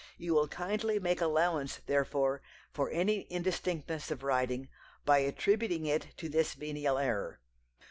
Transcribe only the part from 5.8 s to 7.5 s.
it to this venial error."